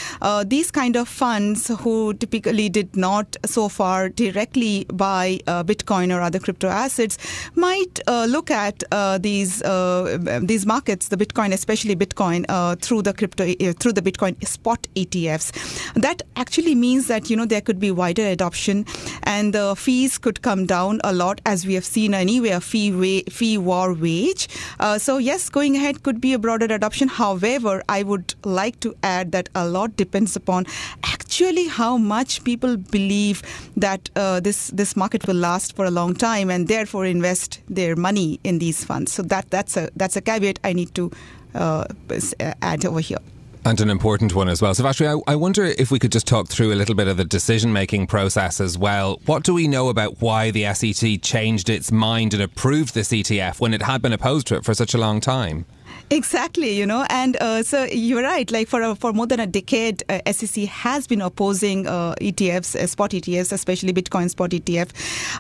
these 0.49 0.71
kind 0.71 0.97
of 0.97 1.09
funds 1.09 1.69
who 1.81 2.15
typically 2.15 2.69
did 2.69 2.97
not 2.97 3.37
so 3.45 3.69
far 3.69 4.09
directly 4.09 4.87
buy 4.93 5.39
Bitcoin 5.47 6.15
or 6.15 6.21
other 6.21 6.39
crypto 6.39 6.69
assets 6.69 7.19
might 7.55 8.01
look 8.07 8.51
at 8.51 8.83
these 9.23 9.61
these 9.61 10.60
markets, 10.67 11.09
the 11.09 11.17
Bitcoin, 11.17 11.53
especially 11.53 11.97
Bitcoin, 11.97 12.45
uh, 12.49 12.77
through 12.77 13.03
the 13.03 13.13
crypto, 13.13 13.45
uh, 13.45 13.73
through 13.73 13.93
the 13.93 14.03
Bitcoin 14.03 14.47
spot 14.47 14.87
ETFs. 14.95 15.53
That 15.95 16.23
actually 16.37 16.75
means 16.75 17.07
that 17.09 17.31
you 17.31 17.37
know 17.37 17.47
there 17.47 17.61
could 17.61 17.79
be 17.79 17.91
wider 17.91 18.27
adoption, 18.27 18.87
and 19.25 19.53
the 19.53 19.75
fees 19.77 20.19
could 20.19 20.43
come 20.43 20.67
down 20.67 21.01
a 21.05 21.13
lot, 21.13 21.41
as 21.47 21.67
we 21.67 21.75
have 21.75 21.85
seen 21.85 22.15
anywhere 22.15 22.57
a 22.57 22.61
fee 22.61 22.93
wa- 22.93 23.31
fee 23.31 23.59
war 23.59 23.93
wage. 23.95 24.49
Uh, 24.79 24.99
so 24.99 25.19
yes, 25.19 25.49
going 25.49 25.77
ahead 25.77 26.03
could 26.03 26.21
be 26.21 26.33
a 26.33 26.39
broader 26.39 26.73
adoption. 26.75 27.09
However, 27.09 27.83
I 27.89 28.03
would 28.03 28.35
like 28.45 28.81
to 28.81 28.95
add 29.03 29.33
that 29.33 29.49
a 29.55 29.67
lot 29.67 29.97
depends 29.97 30.37
upon 30.37 30.67
actually 31.05 31.67
how 31.69 31.97
much 31.97 32.43
people 32.45 32.77
believe 32.77 33.43
that 33.77 34.11
uh, 34.17 34.41
this 34.41 34.69
this 34.69 34.97
market 34.97 35.27
will 35.27 35.37
last 35.37 35.77
for 35.77 35.85
a 35.85 35.91
long 35.91 36.15
time, 36.15 36.51
and 36.51 36.69
therefore 36.69 37.05
invest 37.07 37.61
their 37.69 37.97
money 37.97 38.41
in 38.45 38.59
these 38.59 38.85
funds. 38.85 39.13
So 39.13 39.23
that 39.23 39.51
that's 39.51 39.77
a 39.77 39.91
that's 39.97 40.17
a 40.17 40.21
caveat 40.21 40.50
I 40.65 40.73
need 40.73 40.95
to 40.95 41.11
uh, 41.55 41.85
add 42.63 42.85
over 42.85 43.01
here. 43.01 43.19
And 43.63 43.79
an 43.81 43.91
important 43.91 44.35
one 44.35 44.49
as 44.49 44.63
well. 44.63 44.73
Suvashree, 44.73 45.23
I, 45.27 45.33
I 45.33 45.37
wonder 45.37 45.65
if 45.65 45.91
we 45.91 45.99
could 45.99 46.13
just 46.13 46.27
talk 46.27 46.49
through 46.49 46.73
a 46.73 46.77
little 46.77 46.95
bit 46.95 47.09
of 47.09 47.19
the 47.19 47.25
decision 47.25 47.75
making 47.75 48.07
process 48.07 48.59
as 48.59 48.79
well. 48.79 49.21
What 49.27 49.43
do 49.43 49.53
we 49.53 49.69
know 49.69 49.91
about 49.91 50.23
why 50.23 50.51
the 50.51 50.73
SEC 50.73 51.21
changed 51.21 51.69
its 51.69 51.93
mind 51.93 52.33
and 52.33 52.43
approved 52.43 52.95
this 52.95 53.11
ETF 53.11 53.61
when 53.61 53.75
it 53.75 53.83
had 53.83 54.01
been 54.01 54.15
opposed 54.15 54.47
to 54.47 54.57
it 54.57 54.65
for 54.65 54.73
such 54.73 54.95
a 54.95 54.99
long 54.99 55.21
time? 55.21 55.67
Exactly, 56.13 56.77
you 56.77 56.87
know, 56.87 57.07
and 57.09 57.37
uh, 57.41 57.63
so 57.63 57.85
you're 57.85 58.25
right. 58.25 58.51
Like 58.51 58.67
for 58.67 58.97
for 58.97 59.13
more 59.13 59.29
than 59.29 59.39
a 59.39 59.47
decade, 59.47 60.03
uh, 60.09 60.19
SEC 60.33 60.65
has 60.65 61.07
been 61.07 61.21
opposing 61.21 61.87
uh, 61.87 62.17
ETFs, 62.21 62.75
uh, 62.75 62.89
spot 62.89 63.13
ETFs, 63.13 63.53
especially 63.53 63.93
Bitcoin 63.93 64.29
spot 64.29 64.51
ETF. 64.51 64.91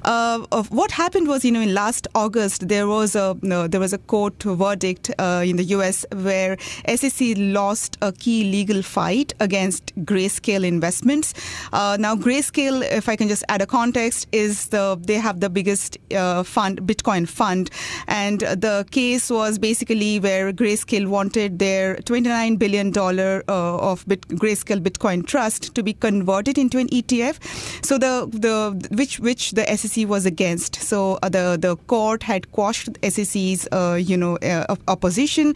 Uh, 0.05 0.63
what 0.69 0.93
happened 0.93 1.27
was, 1.27 1.45
you 1.45 1.51
know, 1.51 1.61
in 1.61 1.75
last 1.75 2.07
August 2.15 2.69
there 2.69 2.87
was 2.87 3.17
a 3.17 3.37
there 3.43 3.81
was 3.81 3.93
a 3.93 3.99
court 3.99 4.41
verdict 4.45 5.11
uh, 5.19 5.43
in 5.45 5.57
the 5.57 5.65
U.S. 5.75 6.07
where 6.13 6.57
SEC 6.95 7.35
lost 7.37 7.99
a 8.01 8.13
key 8.13 8.45
legal 8.45 8.81
fight 8.83 9.35
against 9.41 9.93
Grayscale 10.05 10.65
Investments. 10.65 11.35
now, 11.73 12.15
Grayscale, 12.15 12.89
if 12.93 13.09
I 13.09 13.17
can 13.17 13.27
just 13.27 13.43
add 13.49 13.61
a 13.61 13.67
context, 13.67 14.29
is 14.31 14.69
the 14.69 14.97
they 15.05 15.15
have 15.15 15.41
the 15.41 15.51
biggest 15.51 15.99
fund, 16.45 16.81
Bitcoin 16.83 17.29
fund, 17.29 17.71
and 18.07 18.39
the 18.43 18.87
case 18.93 19.31
was 19.31 19.59
basically 19.59 20.21
where 20.21 20.60
Grayscale 20.61 21.07
wanted 21.07 21.59
their 21.59 21.97
$29 21.97 22.59
billion 22.59 22.97
uh, 22.97 23.43
of 23.49 24.07
Bit- 24.07 24.29
Grayscale 24.29 24.81
Bitcoin 24.81 25.27
Trust 25.27 25.75
to 25.75 25.83
be 25.83 25.95
converted 25.95 26.59
into 26.59 26.77
an 26.79 26.89
ETF. 26.89 27.39
So 27.85 27.97
the 27.97 28.29
the 28.31 28.89
which 28.95 29.19
which 29.21 29.53
the 29.53 29.65
SEC 29.77 30.07
was 30.07 30.27
against. 30.27 30.77
So 30.77 31.19
uh, 31.23 31.29
the 31.31 31.57
the 31.59 31.77
court 31.93 32.23
had 32.23 32.53
quashed 32.53 32.91
SEC's 33.03 33.67
uh, 33.73 33.99
you 34.01 34.17
know 34.17 34.37
uh, 34.37 34.77
opposition. 34.89 35.55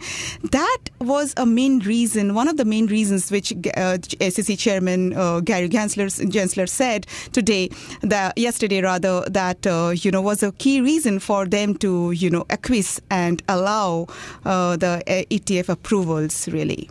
That 0.51 0.77
was 0.99 1.33
a 1.37 1.45
main 1.45 1.79
reason, 1.79 2.33
one 2.33 2.47
of 2.47 2.57
the 2.57 2.65
main 2.65 2.87
reasons 2.87 3.31
which 3.31 3.53
uh, 3.77 3.97
SEC 4.29 4.57
Chairman 4.57 5.09
Gary 5.43 5.69
Gensler, 5.69 6.09
Gensler 6.31 6.67
said 6.67 7.05
today, 7.31 7.69
that 8.01 8.37
yesterday 8.37 8.81
rather, 8.81 9.21
that 9.29 9.65
you 10.03 10.11
know 10.11 10.21
was 10.21 10.41
a 10.41 10.51
key 10.53 10.81
reason 10.81 11.19
for 11.19 11.45
them 11.45 11.75
to 11.75 12.11
you 12.11 12.29
know 12.29 12.45
acquiesce 12.49 12.99
and 13.11 13.43
allow 13.47 14.07
the 14.43 14.94
ETF 15.07 15.69
approvals, 15.69 16.47
really. 16.47 16.89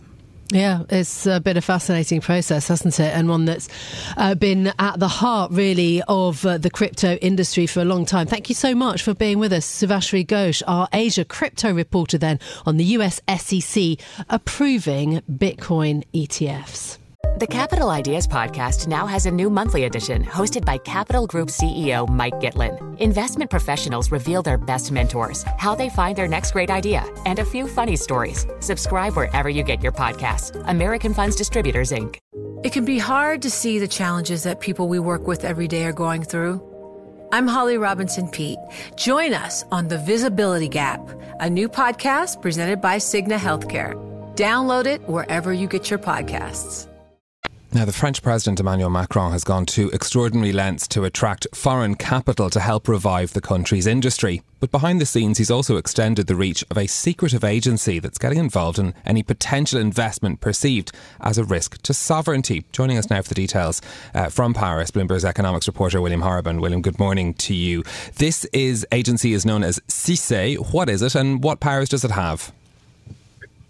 Yeah, 0.50 0.82
it's 0.88 1.24
been 1.24 1.56
a 1.56 1.62
fascinating 1.62 2.20
process, 2.20 2.68
hasn't 2.68 3.00
it? 3.00 3.12
And 3.12 3.28
one 3.28 3.44
that's 3.44 3.68
uh, 4.16 4.34
been 4.34 4.72
at 4.78 5.00
the 5.00 5.08
heart, 5.08 5.50
really, 5.50 6.02
of 6.06 6.44
uh, 6.46 6.58
the 6.58 6.70
crypto 6.70 7.14
industry 7.16 7.66
for 7.66 7.80
a 7.80 7.84
long 7.84 8.04
time. 8.04 8.26
Thank 8.26 8.48
you 8.48 8.54
so 8.54 8.74
much 8.74 9.02
for 9.02 9.14
being 9.14 9.38
with 9.38 9.52
us, 9.52 9.66
Suvashree 9.66 10.26
Ghosh, 10.26 10.62
our 10.66 10.88
Asia 10.92 11.24
crypto 11.24 11.72
reporter, 11.72 12.18
then 12.18 12.38
on 12.66 12.76
the 12.76 12.84
US 12.84 13.20
SEC 13.38 13.98
approving 14.28 15.22
Bitcoin 15.28 16.04
ETFs. 16.14 16.98
The 17.36 17.48
Capital 17.48 17.90
Ideas 17.90 18.28
Podcast 18.28 18.86
now 18.86 19.06
has 19.06 19.26
a 19.26 19.30
new 19.30 19.50
monthly 19.50 19.86
edition 19.86 20.24
hosted 20.24 20.64
by 20.64 20.78
Capital 20.78 21.26
Group 21.26 21.48
CEO 21.48 22.08
Mike 22.08 22.34
Gitlin. 22.34 22.96
Investment 23.00 23.50
professionals 23.50 24.12
reveal 24.12 24.40
their 24.40 24.56
best 24.56 24.92
mentors, 24.92 25.42
how 25.58 25.74
they 25.74 25.88
find 25.88 26.16
their 26.16 26.28
next 26.28 26.52
great 26.52 26.70
idea, 26.70 27.04
and 27.26 27.40
a 27.40 27.44
few 27.44 27.66
funny 27.66 27.96
stories. 27.96 28.46
Subscribe 28.60 29.16
wherever 29.16 29.48
you 29.48 29.64
get 29.64 29.82
your 29.82 29.90
podcasts. 29.90 30.54
American 30.68 31.12
Funds 31.12 31.34
Distributors, 31.34 31.90
Inc. 31.90 32.20
It 32.62 32.72
can 32.72 32.84
be 32.84 33.00
hard 33.00 33.42
to 33.42 33.50
see 33.50 33.80
the 33.80 33.88
challenges 33.88 34.44
that 34.44 34.60
people 34.60 34.86
we 34.86 35.00
work 35.00 35.26
with 35.26 35.44
every 35.44 35.66
day 35.66 35.86
are 35.86 35.92
going 35.92 36.22
through. 36.22 36.62
I'm 37.32 37.48
Holly 37.48 37.78
Robinson 37.78 38.28
Peete. 38.28 38.60
Join 38.94 39.34
us 39.34 39.64
on 39.72 39.88
The 39.88 39.98
Visibility 39.98 40.68
Gap, 40.68 41.00
a 41.40 41.50
new 41.50 41.68
podcast 41.68 42.40
presented 42.40 42.80
by 42.80 42.98
Cigna 42.98 43.38
Healthcare. 43.38 43.94
Download 44.36 44.86
it 44.86 45.02
wherever 45.08 45.52
you 45.52 45.66
get 45.66 45.90
your 45.90 45.98
podcasts. 45.98 46.86
Now, 47.74 47.84
the 47.84 47.92
French 47.92 48.22
President 48.22 48.60
Emmanuel 48.60 48.88
Macron 48.88 49.32
has 49.32 49.42
gone 49.42 49.66
to 49.66 49.90
extraordinary 49.90 50.52
lengths 50.52 50.86
to 50.86 51.02
attract 51.02 51.48
foreign 51.52 51.96
capital 51.96 52.48
to 52.50 52.60
help 52.60 52.86
revive 52.86 53.32
the 53.32 53.40
country's 53.40 53.88
industry. 53.88 54.42
But 54.60 54.70
behind 54.70 55.00
the 55.00 55.06
scenes, 55.06 55.38
he's 55.38 55.50
also 55.50 55.76
extended 55.76 56.28
the 56.28 56.36
reach 56.36 56.64
of 56.70 56.78
a 56.78 56.86
secretive 56.86 57.42
agency 57.42 57.98
that's 57.98 58.16
getting 58.16 58.38
involved 58.38 58.78
in 58.78 58.94
any 59.04 59.24
potential 59.24 59.80
investment 59.80 60.40
perceived 60.40 60.92
as 61.20 61.36
a 61.36 61.42
risk 61.42 61.82
to 61.82 61.92
sovereignty. 61.92 62.64
Joining 62.70 62.96
us 62.96 63.10
now 63.10 63.22
for 63.22 63.30
the 63.30 63.34
details 63.34 63.82
uh, 64.14 64.28
from 64.28 64.54
Paris, 64.54 64.92
Bloomberg's 64.92 65.24
economics 65.24 65.66
reporter 65.66 66.00
William 66.00 66.22
Horobin. 66.22 66.60
William, 66.60 66.80
good 66.80 67.00
morning 67.00 67.34
to 67.34 67.54
you. 67.54 67.82
This 68.18 68.44
is 68.52 68.86
agency 68.92 69.32
is 69.32 69.44
known 69.44 69.64
as 69.64 69.80
Sisse. 69.88 70.72
What 70.72 70.88
is 70.88 71.02
it 71.02 71.16
and 71.16 71.42
what 71.42 71.58
powers 71.58 71.88
does 71.88 72.04
it 72.04 72.12
have? 72.12 72.52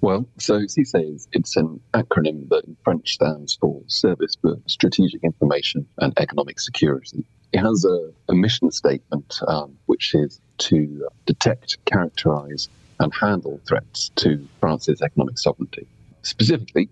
Well, 0.04 0.28
so 0.36 0.60
Sisse 0.60 1.14
is 1.14 1.28
it's 1.32 1.56
an 1.56 1.80
acronym 1.94 2.50
that 2.50 2.66
in 2.66 2.76
French 2.84 3.14
stands 3.14 3.54
for 3.54 3.80
Service 3.86 4.36
for 4.38 4.56
Strategic 4.66 5.24
Information 5.24 5.86
and 5.96 6.12
Economic 6.18 6.60
Security. 6.60 7.24
It 7.54 7.60
has 7.60 7.86
a, 7.86 8.12
a 8.28 8.34
mission 8.34 8.70
statement 8.70 9.40
um, 9.48 9.78
which 9.86 10.14
is 10.14 10.42
to 10.58 11.08
detect, 11.24 11.82
characterize, 11.86 12.68
and 13.00 13.14
handle 13.14 13.62
threats 13.66 14.10
to 14.16 14.46
France's 14.60 15.00
economic 15.00 15.38
sovereignty. 15.38 15.86
Specifically, 16.20 16.90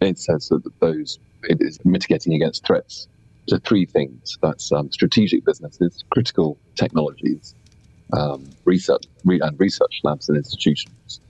it 0.00 0.18
says 0.18 0.48
that 0.48 0.62
those 0.80 1.18
it 1.42 1.58
is 1.60 1.78
mitigating 1.84 2.32
against 2.32 2.64
threats 2.64 3.08
to 3.48 3.58
three 3.58 3.84
things. 3.84 4.38
That's 4.40 4.72
um, 4.72 4.90
strategic 4.90 5.44
businesses, 5.44 6.02
critical 6.08 6.56
technologies, 6.76 7.54
um, 8.14 8.48
research 8.64 9.04
and 9.26 9.60
research 9.60 10.00
labs 10.02 10.30
and 10.30 10.38
institutions. 10.38 11.20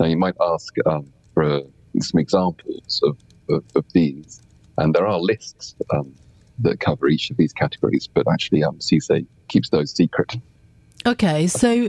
Now, 0.00 0.06
you 0.06 0.16
might 0.16 0.34
ask 0.40 0.74
um, 0.86 1.12
for 1.32 1.44
uh, 1.44 1.60
some 2.00 2.20
examples 2.20 3.00
of, 3.04 3.16
of, 3.48 3.64
of, 3.74 3.84
these, 3.92 4.42
and 4.78 4.94
there 4.94 5.06
are 5.06 5.18
lists 5.18 5.74
um, 5.92 6.14
that 6.60 6.80
cover 6.80 7.08
each 7.08 7.30
of 7.30 7.36
these 7.36 7.52
categories, 7.52 8.08
but 8.12 8.26
actually, 8.30 8.64
um, 8.64 8.78
keeps 9.48 9.68
those 9.70 9.92
secret. 9.92 10.36
Okay, 11.06 11.46
so 11.46 11.88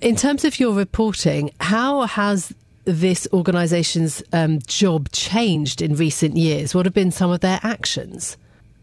in 0.00 0.16
terms 0.16 0.44
of 0.44 0.60
your 0.60 0.74
reporting, 0.74 1.50
how 1.60 2.02
has 2.02 2.54
this 2.84 3.26
organisation's 3.32 4.22
um, 4.32 4.60
job 4.66 5.10
changed 5.10 5.82
in 5.82 5.96
recent 5.96 6.36
years? 6.36 6.74
What 6.74 6.86
have 6.86 6.94
been 6.94 7.10
some 7.10 7.30
of 7.30 7.40
their 7.40 7.58
actions? 7.62 8.36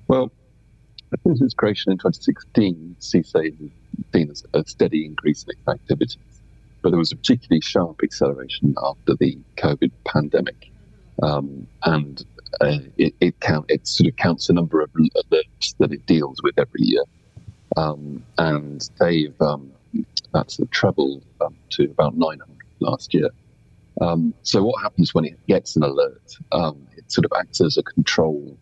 Well, 0.08 0.32
since 1.24 1.42
its 1.42 1.54
creation 1.54 1.92
in 1.92 1.98
2016, 2.00 2.96
Sisse 3.00 3.34
has 3.34 3.44
seen 4.14 4.34
a 4.54 4.66
steady 4.66 5.06
increase 5.06 5.44
in 5.44 5.52
its 5.52 5.68
activities. 5.68 6.18
But 6.82 6.90
there 6.90 7.00
was 7.00 7.12
a 7.12 7.16
particularly 7.16 7.62
sharp 7.62 8.02
acceleration 8.04 8.76
after 8.84 9.16
the 9.20 9.38
COVID 9.58 9.92
pandemic. 10.06 10.72
Um, 11.22 11.68
and 11.84 12.24
uh, 12.60 12.80
it, 12.98 13.14
it, 13.20 13.40
count, 13.40 13.66
it 13.70 13.88
sort 13.88 14.10
of 14.10 14.16
counts 14.16 14.48
the 14.48 14.54
number 14.54 14.82
of 14.82 14.92
alerts 14.92 15.76
that 15.78 15.92
it 15.92 16.06
deals 16.06 16.42
with 16.44 16.58
every 16.58 16.82
year. 16.82 17.04
Um, 17.78 18.24
and 18.38 18.90
they've 19.00 19.40
um, 19.42 19.72
that's 20.34 20.60
trebled 20.72 21.24
um, 21.42 21.56
to 21.72 21.86
about 21.86 22.16
900 22.16 22.58
last 22.80 23.14
year. 23.14 23.30
Um, 24.00 24.34
so 24.44 24.64
what 24.64 24.82
happens 24.82 25.14
when 25.14 25.26
it 25.26 25.38
gets 25.48 25.76
an 25.76 25.84
alert? 25.84 26.36
Um, 26.52 26.88
it 26.98 27.12
sort 27.12 27.26
of 27.26 27.32
acts 27.38 27.62
as 27.62 27.78
a 27.78 27.84
control 27.84 28.58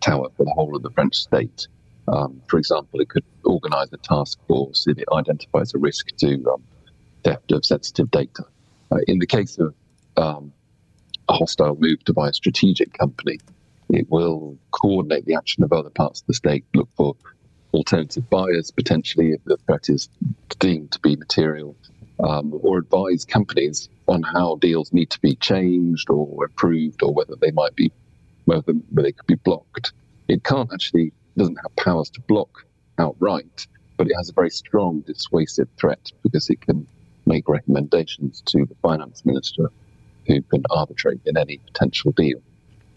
tower 0.00 0.28
for 0.36 0.44
the 0.44 0.52
whole 0.52 0.76
of 0.76 0.82
the 0.82 0.90
French 0.90 1.16
state. 1.16 1.66
Um, 2.06 2.42
for 2.48 2.58
example, 2.58 3.00
it 3.00 3.08
could 3.08 3.24
organise 3.44 3.88
a 3.92 3.96
task 3.96 4.38
force 4.46 4.86
if 4.86 4.98
it 4.98 5.08
identifies 5.12 5.74
a 5.74 5.78
risk 5.78 6.08
to 6.18 6.44
theft 7.24 7.52
of 7.52 7.64
sensitive 7.64 8.10
data. 8.10 8.44
Uh, 8.92 8.98
in 9.08 9.18
the 9.18 9.26
case 9.26 9.58
of 9.58 9.74
um, 10.16 10.52
a 11.28 11.32
hostile 11.32 11.76
move 11.78 12.04
to 12.04 12.12
buy 12.12 12.28
a 12.28 12.32
strategic 12.32 12.92
company, 12.92 13.38
it 13.90 14.08
will 14.10 14.56
coordinate 14.70 15.24
the 15.24 15.34
action 15.34 15.64
of 15.64 15.72
other 15.72 15.90
parts 15.90 16.20
of 16.20 16.26
the 16.26 16.34
state, 16.34 16.64
look 16.74 16.88
for 16.96 17.16
alternative 17.72 18.28
buyers 18.30 18.70
potentially 18.70 19.32
if 19.32 19.42
the 19.44 19.56
threat 19.66 19.88
is 19.88 20.08
deemed 20.58 20.92
to 20.92 21.00
be 21.00 21.16
material, 21.16 21.76
um, 22.20 22.52
or 22.62 22.78
advise 22.78 23.24
companies 23.24 23.88
on 24.06 24.22
how 24.22 24.56
deals 24.56 24.92
need 24.92 25.10
to 25.10 25.20
be 25.20 25.34
changed 25.36 26.08
or 26.08 26.44
approved, 26.44 27.02
or 27.02 27.12
whether 27.12 27.34
they 27.40 27.50
might 27.50 27.74
be 27.74 27.90
whether, 28.44 28.72
whether 28.90 29.08
they 29.08 29.12
could 29.12 29.26
be 29.26 29.34
blocked. 29.34 29.92
It 30.28 30.44
can't 30.44 30.70
actually 30.72 31.12
doesn't 31.36 31.56
have 31.56 31.74
powers 31.76 32.10
to 32.10 32.20
block 32.22 32.64
outright, 32.98 33.66
but 33.96 34.06
it 34.06 34.14
has 34.14 34.28
a 34.28 34.32
very 34.32 34.50
strong 34.50 35.00
dissuasive 35.00 35.68
threat 35.76 36.12
because 36.22 36.48
it 36.50 36.60
can 36.60 36.86
make 37.26 37.48
recommendations 37.48 38.42
to 38.46 38.66
the 38.66 38.74
finance 38.82 39.24
minister 39.24 39.70
who 40.26 40.40
can 40.42 40.62
arbitrate 40.70 41.20
in 41.26 41.36
any 41.36 41.58
potential 41.58 42.12
deal 42.12 42.40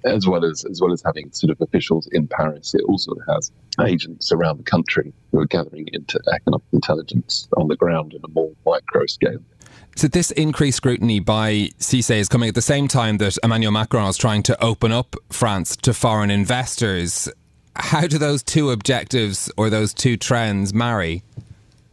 as 0.08 0.28
well 0.28 0.46
as 0.46 0.66
as 0.66 0.82
well 0.82 0.92
as 0.92 1.02
having 1.06 1.32
sort 1.32 1.52
of 1.52 1.62
officials 1.62 2.08
in 2.12 2.28
Paris, 2.28 2.74
it 2.74 2.82
also 2.88 3.14
has 3.28 3.52
agents 3.86 4.32
around 4.32 4.58
the 4.58 4.64
country 4.64 5.14
who 5.32 5.40
are 5.40 5.46
gathering 5.46 5.88
into 5.94 6.20
economic 6.34 6.66
intelligence 6.72 7.48
on 7.58 7.68
the 7.68 7.76
ground 7.76 8.14
in 8.14 8.22
a 8.24 8.28
more 8.30 8.52
micro 8.66 9.06
scale. 9.06 9.40
So 9.96 10.08
this 10.08 10.32
increased 10.32 10.78
scrutiny 10.78 11.20
by 11.20 11.70
Sisse 11.80 12.16
is 12.16 12.30
coming 12.30 12.50
at 12.50 12.56
the 12.56 12.62
same 12.62 12.88
time 12.88 13.18
that 13.18 13.38
Emmanuel 13.44 13.72
Macron 13.72 14.08
is 14.08 14.18
trying 14.18 14.44
to 14.44 14.64
open 14.64 14.92
up 14.92 15.16
France 15.30 15.76
to 15.78 15.94
foreign 15.94 16.30
investors. 16.30 17.28
How 17.76 18.08
do 18.08 18.18
those 18.18 18.44
two 18.44 18.72
objectives 18.72 19.52
or 19.58 19.70
those 19.70 19.94
two 19.94 20.18
trends 20.18 20.74
marry? 20.74 21.24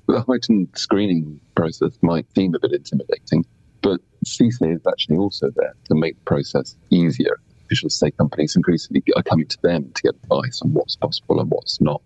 The 0.07 0.23
heightened 0.23 0.69
screening 0.75 1.41
process 1.55 1.99
might 2.03 2.27
seem 2.35 2.55
a 2.55 2.61
bit 2.61 2.73
intimidating, 2.73 3.45
but 3.83 4.01
Sisse 4.25 4.75
is 4.75 4.87
actually 4.87 5.17
also 5.17 5.51
there 5.57 5.75
to 5.89 5.95
make 5.95 6.17
the 6.17 6.25
process 6.25 6.77
easier 6.91 7.39
officials 7.65 7.95
say 7.97 8.11
companies 8.13 8.57
increasingly 8.57 9.03
are 9.17 9.23
coming 9.23 9.47
to 9.47 9.59
them 9.63 9.91
to 9.95 10.03
get 10.03 10.15
advice 10.23 10.61
on 10.63 10.73
what's 10.73 10.97
possible 10.97 11.41
and 11.41 11.51
what's 11.51 11.81
not. 11.81 12.03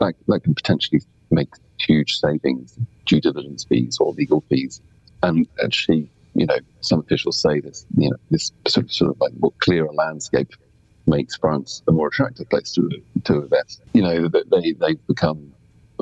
That, 0.00 0.14
that 0.28 0.40
can 0.40 0.54
potentially 0.54 1.02
make 1.30 1.48
huge 1.78 2.18
savings, 2.18 2.78
due 3.06 3.20
diligence 3.20 3.64
fees 3.64 3.98
or 4.00 4.12
legal 4.12 4.42
fees. 4.48 4.80
And 5.22 5.46
actually, 5.62 6.10
you 6.34 6.46
know, 6.46 6.58
some 6.80 7.00
officials 7.00 7.40
say 7.40 7.60
this, 7.60 7.86
you 7.96 8.10
know, 8.10 8.16
this 8.30 8.50
sort 8.66 8.86
of, 8.86 8.92
sort 8.92 9.10
of 9.10 9.20
like 9.20 9.32
more 9.38 9.52
clearer 9.60 9.92
landscape 9.92 10.50
makes 11.06 11.36
France 11.36 11.82
a 11.88 11.92
more 11.92 12.08
attractive 12.08 12.48
place 12.48 12.72
to, 12.72 12.88
to 13.24 13.42
invest. 13.42 13.82
You 13.92 14.02
know, 14.02 14.28
they, 14.28 14.72
they've 14.72 15.06
become 15.06 15.51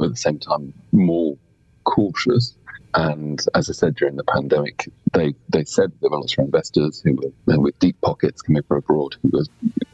at 0.04 0.11
the 0.11 0.16
same 0.16 0.38
time 0.38 0.73
more 0.92 1.37
cautious 1.85 2.57
and 2.95 3.45
as 3.54 3.71
I 3.71 3.73
said 3.73 3.95
during 3.95 4.16
the 4.16 4.25
pandemic, 4.25 4.88
they, 5.12 5.35
they 5.49 5.64
said 5.64 5.92
there 6.00 6.11
were 6.11 6.19
lots 6.19 6.37
of 6.37 6.45
investors 6.45 7.00
who 7.00 7.19
were 7.47 7.61
with 7.61 7.78
deep 7.78 8.00
pockets 8.00 8.42
coming 8.42 8.62
from 8.62 8.78
abroad 8.78 9.16
who 9.23 9.30
were 9.33 9.45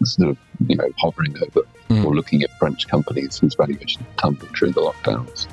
sort 0.05 0.31
of 0.31 0.39
you 0.67 0.77
know 0.77 0.89
hovering 0.99 1.37
over 1.43 1.67
mm. 1.91 2.05
or 2.05 2.15
looking 2.15 2.43
at 2.43 2.51
French 2.59 2.89
companies 2.89 3.39
whose 3.39 3.55
valuation 3.55 4.07
tumbled 4.17 4.51
during 4.55 4.73
the 4.73 4.81
lockdowns. 4.81 5.47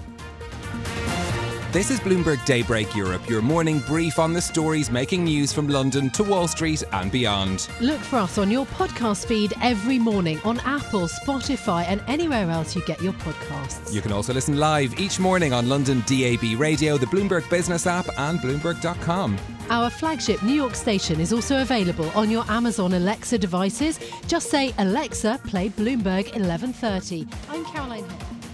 This 1.74 1.90
is 1.90 2.00
Bloomberg 2.00 2.46
Daybreak 2.46 2.96
Europe, 2.96 3.28
your 3.28 3.42
morning 3.42 3.80
brief 3.80 4.20
on 4.20 4.32
the 4.32 4.40
stories 4.40 4.92
making 4.92 5.24
news 5.24 5.52
from 5.52 5.68
London 5.68 6.12
to 6.12 6.24
Wall 6.24 6.48
Street 6.48 6.84
and 6.92 7.12
beyond. 7.12 7.68
Look 7.82 8.00
for 8.00 8.18
us 8.18 8.38
on 8.38 8.52
your 8.52 8.68
podcast 8.68 9.26
feed 9.26 9.54
every 9.60 9.98
morning 9.98 10.40
on 10.44 10.60
Apple, 10.66 11.08
Spotify, 11.08 11.86
and 11.88 12.04
anywhere 12.08 12.48
else 12.52 12.76
you 12.76 12.86
get 12.86 13.02
your 13.02 13.14
podcasts. 13.14 13.92
You 13.92 14.02
can 14.02 14.12
also 14.12 14.36
listen 14.36 14.60
live 14.60 15.00
each 15.00 15.20
morning 15.20 15.52
on 15.52 15.68
London 15.68 16.02
DAB 16.06 16.60
Radio, 16.60 16.96
the 16.96 17.08
Bloomberg 17.08 17.50
Business 17.50 17.88
app, 17.88 18.08
and 18.20 18.38
Bloomberg.com. 18.38 19.40
Our 19.72 19.90
flagship 19.90 20.44
New 20.44 20.54
York 20.54 20.76
station 20.76 21.20
is 21.20 21.34
also 21.34 21.64
available 21.64 22.12
on 22.12 22.30
your 22.30 22.46
Amazon 22.52 22.94
Alexa 22.94 23.40
devices. 23.40 24.00
Just 24.28 24.52
say, 24.52 24.76
Alexa, 24.78 25.42
play 25.46 25.70
Bloomberg 25.70 26.26
1130. 26.36 27.28
I'm 27.50 27.66
Caroline 27.66 28.06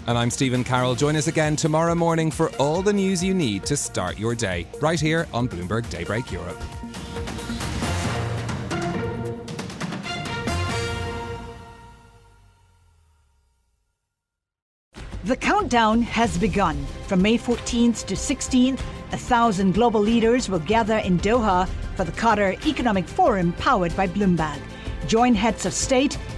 and 0.09 0.17
I'm 0.17 0.31
Stephen 0.31 0.63
Carroll. 0.63 0.95
Join 0.95 1.15
us 1.15 1.27
again 1.27 1.55
tomorrow 1.55 1.93
morning 1.93 2.31
for 2.31 2.49
all 2.55 2.81
the 2.81 2.91
news 2.91 3.23
you 3.23 3.35
need 3.35 3.63
to 3.67 3.77
start 3.77 4.17
your 4.17 4.33
day, 4.33 4.65
right 4.81 4.99
here 4.99 5.27
on 5.35 5.47
Bloomberg 5.47 5.87
Daybreak 5.91 6.31
Europe. 6.31 6.59
The 15.25 15.35
countdown 15.35 16.01
has 16.01 16.39
begun. 16.39 16.83
From 17.05 17.21
May 17.21 17.37
14th 17.37 18.07
to 18.07 18.15
16th, 18.15 18.79
a 19.11 19.17
thousand 19.17 19.73
global 19.73 20.01
leaders 20.01 20.49
will 20.49 20.57
gather 20.57 20.97
in 20.97 21.19
Doha 21.19 21.69
for 21.95 22.03
the 22.03 22.11
Qatar 22.13 22.65
Economic 22.65 23.07
Forum 23.07 23.53
powered 23.53 23.95
by 23.95 24.07
Bloomberg. 24.07 24.59
Join 25.05 25.35
heads 25.35 25.67
of 25.67 25.73
state, 25.73 26.17